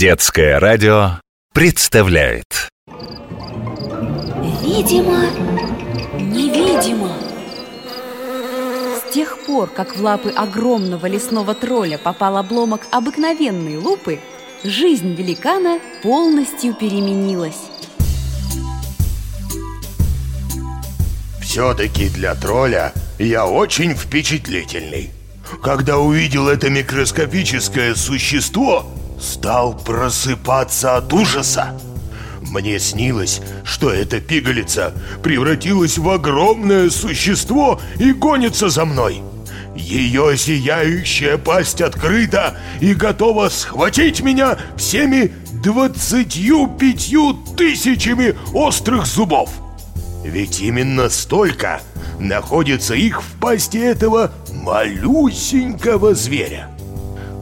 Детское 0.00 0.58
радио 0.58 1.20
представляет. 1.52 2.70
Видимо, 4.62 5.26
невидимо. 6.18 7.12
С 8.96 9.12
тех 9.12 9.44
пор, 9.44 9.68
как 9.68 9.94
в 9.94 10.02
лапы 10.02 10.30
огромного 10.30 11.04
лесного 11.04 11.54
тролля 11.54 11.98
попал 11.98 12.38
обломок 12.38 12.80
обыкновенной 12.90 13.76
лупы 13.76 14.20
Жизнь 14.64 15.12
великана 15.12 15.78
полностью 16.02 16.72
переменилась. 16.72 17.60
Все-таки 21.42 22.08
для 22.08 22.34
тролля 22.34 22.94
я 23.18 23.46
очень 23.46 23.94
впечатлительный. 23.94 25.10
Когда 25.62 25.98
увидел 25.98 26.48
это 26.48 26.70
микроскопическое 26.70 27.94
существо, 27.94 28.86
стал 29.20 29.74
просыпаться 29.74 30.96
от 30.96 31.12
ужаса. 31.12 31.78
Мне 32.40 32.78
снилось, 32.78 33.40
что 33.64 33.90
эта 33.90 34.20
пигалица 34.20 34.92
превратилась 35.22 35.98
в 35.98 36.08
огромное 36.08 36.90
существо 36.90 37.80
и 37.98 38.12
гонится 38.12 38.70
за 38.70 38.84
мной. 38.84 39.22
Ее 39.76 40.36
сияющая 40.36 41.38
пасть 41.38 41.80
открыта 41.80 42.56
и 42.80 42.92
готова 42.94 43.48
схватить 43.50 44.20
меня 44.20 44.58
всеми 44.76 45.32
двадцатью 45.62 46.66
пятью 46.78 47.34
тысячами 47.56 48.34
острых 48.52 49.06
зубов. 49.06 49.50
Ведь 50.24 50.60
именно 50.60 51.08
столько 51.08 51.80
находится 52.18 52.94
их 52.94 53.22
в 53.22 53.38
пасти 53.38 53.78
этого 53.78 54.32
малюсенького 54.52 56.14
зверя. 56.14 56.68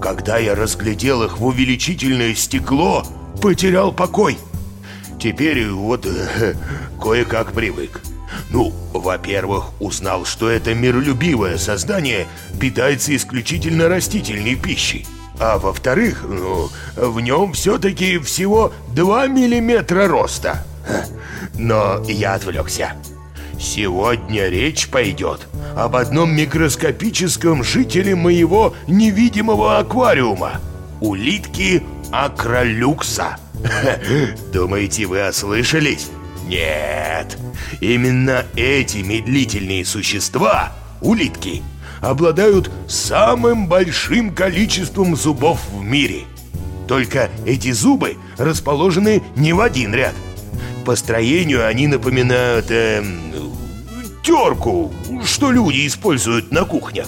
Когда 0.01 0.39
я 0.39 0.55
разглядел 0.55 1.25
их 1.25 1.39
в 1.39 1.47
увеличительное 1.47 2.35
стекло, 2.35 3.05
потерял 3.43 3.93
покой. 3.93 4.39
Теперь 5.21 5.69
вот 5.69 6.07
э, 6.07 6.55
кое-как 7.03 7.53
привык. 7.53 8.01
Ну, 8.51 8.73
во-первых, 8.93 9.71
узнал, 9.81 10.25
что 10.25 10.49
это 10.49 10.75
миролюбивое 10.75 11.59
создание 11.59 12.27
питается 12.61 13.15
исключительно 13.17 13.89
растительной 13.89 14.55
пищей. 14.55 15.07
А 15.41 15.59
во-вторых, 15.59 16.25
ну, 16.29 16.69
в 16.97 17.21
нем 17.21 17.53
все-таки 17.53 18.19
всего 18.19 18.73
2 18.95 19.27
миллиметра 19.29 20.07
роста. 20.07 20.65
Но 21.55 22.03
я 22.07 22.35
отвлекся. 22.35 22.93
Сегодня 23.59 24.49
речь 24.49 24.89
пойдет 24.89 25.49
об 25.79 25.95
одном 25.95 26.35
микроскопическом 26.35 27.63
жителе 27.63 28.17
моего 28.17 28.75
невидимого 28.89 29.79
аквариума. 29.79 30.61
Улитки 31.01 31.85
акролюкса. 32.11 33.37
Думаете, 34.53 35.07
вы 35.07 35.29
ослышались? 35.29 36.11
Нет, 36.49 37.39
именно 37.81 38.45
эти 38.57 38.99
медлительные 38.99 39.85
существа, 39.85 40.73
улитки, 41.01 41.63
обладают 42.01 42.73
самым 42.89 43.69
большим 43.69 44.35
количеством 44.35 45.15
зубов 45.15 45.61
в 45.73 45.85
мире. 45.85 46.25
Только 46.89 47.31
эти 47.47 47.71
зубы 47.71 48.17
расположены 48.37 49.23
не 49.37 49.53
в 49.53 49.61
один 49.61 49.95
ряд– 49.95 50.15
по 50.89 50.97
строению 50.97 51.67
они 51.67 51.87
напоминают 51.87 52.71
э, 52.71 53.05
терку, 54.29 54.93
что 55.25 55.51
люди 55.51 55.87
используют 55.87 56.53
на 56.53 56.67
кухнях. 56.67 57.07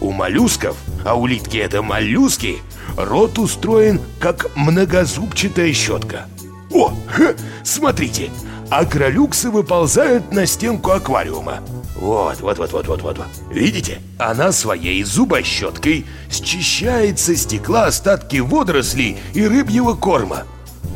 У 0.00 0.12
моллюсков, 0.12 0.76
а 1.04 1.18
улитки 1.18 1.56
это 1.56 1.82
моллюски, 1.82 2.58
рот 2.96 3.36
устроен 3.40 4.00
как 4.20 4.48
многозубчатая 4.54 5.72
щетка. 5.72 6.26
О, 6.72 6.92
ха, 7.08 7.34
смотрите, 7.64 8.30
акролюксы 8.70 9.50
выползают 9.50 10.30
на 10.30 10.46
стенку 10.46 10.92
аквариума. 10.92 11.64
Вот, 11.96 12.40
вот, 12.40 12.58
вот, 12.58 12.72
вот, 12.72 12.86
вот, 12.86 13.02
вот. 13.02 13.18
Видите? 13.50 14.00
Она 14.16 14.52
своей 14.52 15.02
зубощеткой 15.02 16.06
счищает 16.30 17.18
со 17.18 17.34
стекла 17.34 17.86
остатки 17.86 18.36
водорослей 18.36 19.18
и 19.34 19.44
рыбьего 19.44 19.94
корма. 19.94 20.44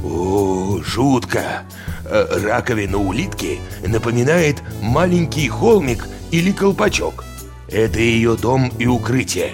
О, 0.05 0.81
жутко! 0.83 1.63
Э, 2.05 2.41
раковина 2.45 2.99
улитки 2.99 3.59
напоминает 3.85 4.63
маленький 4.81 5.49
холмик 5.49 6.07
или 6.31 6.53
колпачок. 6.53 7.25
Это 7.69 7.99
ее 7.99 8.37
дом 8.37 8.71
и 8.79 8.87
укрытие. 8.87 9.53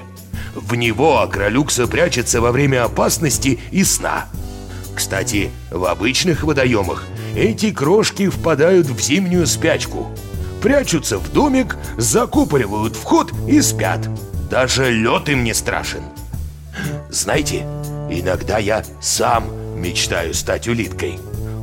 В 0.54 0.74
него 0.74 1.20
акролюкса 1.20 1.86
прячется 1.86 2.40
во 2.40 2.52
время 2.52 2.84
опасности 2.84 3.58
и 3.70 3.84
сна. 3.84 4.26
Кстати, 4.94 5.50
в 5.70 5.84
обычных 5.86 6.42
водоемах 6.42 7.04
эти 7.34 7.70
крошки 7.70 8.28
впадают 8.28 8.86
в 8.86 9.00
зимнюю 9.00 9.46
спячку. 9.46 10.10
Прячутся 10.60 11.18
в 11.18 11.32
домик, 11.32 11.76
закупоривают 11.96 12.96
вход 12.96 13.32
и 13.48 13.62
спят. 13.62 14.08
Даже 14.50 14.92
лед 14.92 15.28
им 15.30 15.44
не 15.44 15.54
страшен. 15.54 16.02
Знаете, 17.08 17.62
иногда 18.10 18.58
я 18.58 18.84
сам 19.00 19.44
мечтаю 19.76 20.34
стать 20.34 20.68
улиткой 20.68 21.18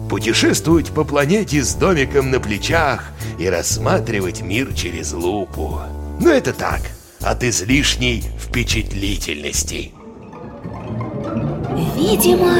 путешествовать 0.10 0.90
по 0.90 1.04
планете 1.04 1.64
с 1.64 1.76
домиком 1.76 2.32
на 2.32 2.40
плечах 2.40 3.12
и 3.38 3.48
рассматривать 3.48 4.42
мир 4.42 4.74
через 4.74 5.14
лупу. 5.14 5.80
Но 6.20 6.32
это 6.32 6.52
так, 6.52 6.82
от 7.22 7.44
излишней 7.44 8.24
впечатлительности. 8.40 9.94
Видимо, 11.96 12.56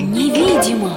невидимо. 0.00 0.94